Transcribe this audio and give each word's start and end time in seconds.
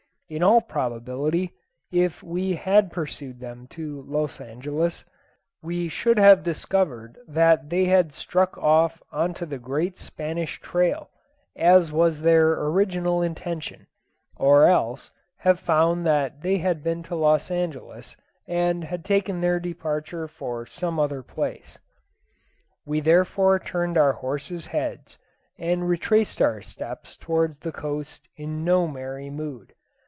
In 0.33 0.41
all 0.43 0.61
probability, 0.61 1.51
if 1.91 2.23
we 2.23 2.53
had 2.55 2.89
pursued 2.89 3.41
them 3.41 3.67
to 3.71 4.01
Los 4.03 4.39
Angelos, 4.39 5.03
we 5.61 5.89
should 5.89 6.17
have 6.17 6.41
discovered 6.41 7.17
that 7.27 7.69
they 7.69 7.83
had 7.87 8.13
struck 8.13 8.57
off 8.57 9.03
on 9.11 9.33
to 9.33 9.45
the 9.45 9.57
great 9.59 9.99
Spanish 9.99 10.61
Trail, 10.61 11.09
as 11.57 11.91
was 11.91 12.21
their 12.21 12.53
original 12.63 13.21
intention, 13.21 13.87
or 14.37 14.67
else 14.67 15.11
have 15.39 15.59
found 15.59 16.05
that 16.05 16.39
they 16.39 16.59
had 16.59 16.81
been 16.81 17.03
to 17.03 17.15
Los 17.15 17.51
Angelos 17.51 18.15
and 18.47 18.85
had 18.85 19.03
taken 19.03 19.41
their 19.41 19.59
departure 19.59 20.29
for 20.29 20.65
some 20.65 20.97
other 20.97 21.21
place. 21.21 21.77
We 22.85 23.01
therefore 23.01 23.59
turned 23.59 23.97
our 23.97 24.13
horses' 24.13 24.67
heads, 24.67 25.17
and 25.59 25.89
retraced 25.89 26.41
our 26.41 26.61
steps 26.61 27.17
towards 27.17 27.59
the 27.59 27.73
coast 27.73 28.29
in 28.37 28.63
no 28.63 28.87
merry 28.87 29.29
mood. 29.29 29.73